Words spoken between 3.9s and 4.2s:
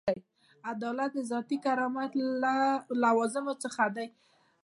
دی.